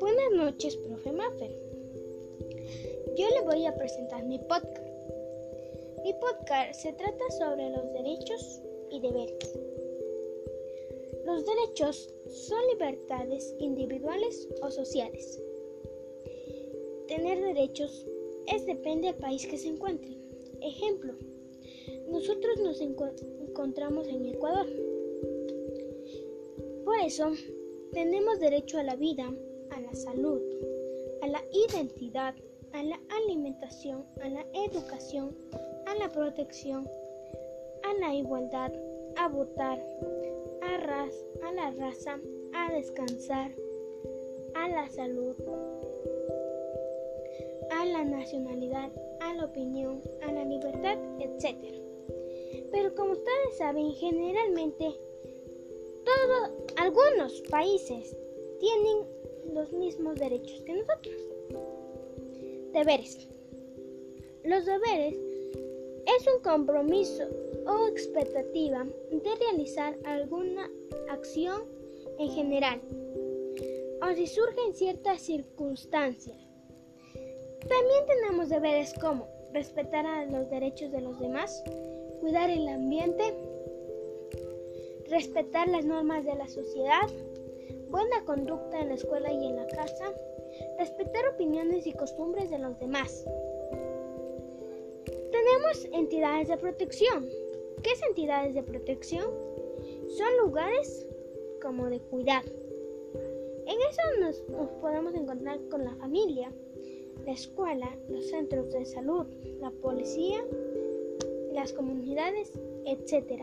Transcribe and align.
Buenas 0.00 0.32
noches, 0.34 0.76
profe 0.76 1.12
Maffer. 1.12 1.56
Yo 3.16 3.30
le 3.30 3.42
voy 3.42 3.64
a 3.66 3.76
presentar 3.76 4.24
mi 4.24 4.40
podcast. 4.40 4.88
Mi 6.02 6.12
podcast 6.14 6.80
se 6.80 6.92
trata 6.94 7.30
sobre 7.38 7.70
los 7.70 7.92
derechos 7.92 8.60
y 8.90 8.98
deberes. 9.00 9.58
Los 11.24 11.46
derechos 11.46 12.12
son 12.28 12.58
libertades 12.72 13.54
individuales 13.60 14.48
o 14.62 14.70
sociales. 14.72 15.40
Tener 17.06 17.40
derechos 17.54 18.04
es 18.52 18.66
depende 18.66 19.12
del 19.12 19.16
país 19.16 19.46
que 19.46 19.58
se 19.58 19.68
encuentre. 19.68 20.18
Ejemplo, 20.60 21.14
nosotros 22.08 22.58
nos 22.60 22.80
encontramos 22.80 24.06
en 24.08 24.26
Ecuador. 24.26 24.66
Por 26.84 26.98
eso, 27.04 27.32
tenemos 27.92 28.38
derecho 28.38 28.78
a 28.78 28.82
la 28.82 28.96
vida, 28.96 29.32
a 29.70 29.80
la 29.80 29.94
salud, 29.94 30.40
a 31.22 31.28
la 31.28 31.42
identidad, 31.52 32.34
a 32.72 32.82
la 32.82 33.00
alimentación, 33.08 34.04
a 34.20 34.28
la 34.28 34.44
educación, 34.52 35.34
a 35.86 35.94
la 35.94 36.10
protección, 36.10 36.88
a 37.82 37.94
la 38.00 38.14
igualdad, 38.14 38.72
a 39.16 39.28
votar, 39.28 39.78
a, 40.62 41.08
a 41.46 41.52
la 41.52 41.70
raza, 41.70 42.18
a 42.54 42.72
descansar, 42.72 43.50
a 44.54 44.68
la 44.68 44.88
salud, 44.88 45.34
a 47.70 47.84
la 47.84 48.04
nacionalidad, 48.04 48.90
a 49.20 49.34
la 49.34 49.44
opinión, 49.44 50.02
a 50.22 50.32
la 50.32 50.44
libertad, 50.44 50.98
etc. 51.36 51.56
Pero 52.72 52.94
como 52.94 53.12
ustedes 53.12 53.58
saben, 53.58 53.92
generalmente 53.92 54.94
algunos 56.76 57.40
países 57.50 58.16
tienen 58.58 59.06
los 59.52 59.72
mismos 59.72 60.16
derechos 60.16 60.60
que 60.62 60.74
nosotros. 60.74 61.16
Deberes. 62.72 63.28
Los 64.44 64.66
deberes 64.66 65.14
es 65.14 66.26
un 66.34 66.42
compromiso 66.42 67.24
o 67.66 67.88
expectativa 67.88 68.86
de 69.10 69.34
realizar 69.40 69.96
alguna 70.04 70.70
acción 71.10 71.64
en 72.18 72.30
general 72.30 72.80
o 74.02 74.14
si 74.14 74.26
surgen 74.26 74.74
ciertas 74.74 75.22
circunstancias. 75.22 76.36
También 77.60 78.06
tenemos 78.06 78.48
deberes 78.48 78.94
como 79.00 79.26
respetar 79.52 80.06
a 80.06 80.26
los 80.26 80.50
derechos 80.50 80.90
de 80.92 81.00
los 81.00 81.18
demás, 81.18 81.62
cuidar 82.20 82.50
el 82.50 82.68
ambiente, 82.68 83.34
respetar 85.08 85.68
las 85.68 85.84
normas 85.84 86.24
de 86.24 86.34
la 86.34 86.48
sociedad, 86.48 87.08
buena 87.88 88.24
conducta 88.24 88.80
en 88.80 88.88
la 88.88 88.94
escuela 88.94 89.32
y 89.32 89.46
en 89.46 89.56
la 89.56 89.66
casa, 89.66 90.12
respetar 90.78 91.28
opiniones 91.28 91.86
y 91.86 91.92
costumbres 91.92 92.50
de 92.50 92.58
los 92.58 92.78
demás. 92.78 93.24
Tenemos 95.30 95.84
entidades 95.92 96.48
de 96.48 96.56
protección. 96.56 97.28
¿Qué 97.82 97.92
es 97.92 98.02
entidades 98.08 98.54
de 98.54 98.62
protección? 98.62 99.26
Son 100.16 100.36
lugares 100.38 101.06
como 101.62 101.88
de 101.90 102.00
cuidado. 102.00 102.48
En 103.66 103.78
eso 103.90 104.02
nos, 104.20 104.48
nos 104.48 104.70
podemos 104.80 105.14
encontrar 105.14 105.60
con 105.68 105.84
la 105.84 105.94
familia, 105.96 106.52
la 107.24 107.32
escuela, 107.32 107.88
los 108.08 108.28
centros 108.28 108.72
de 108.72 108.84
salud, 108.84 109.26
la 109.60 109.70
policía, 109.70 110.44
las 111.52 111.72
comunidades, 111.72 112.52
etc. 112.84 113.42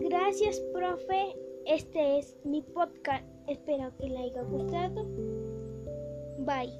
Gracias, 0.00 0.60
profe. 0.72 1.36
Este 1.66 2.18
es 2.18 2.36
mi 2.44 2.62
podcast. 2.62 3.24
Espero 3.48 3.92
que 3.98 4.08
le 4.08 4.18
haya 4.18 4.42
gustado. 4.42 5.06
Bye. 6.38 6.72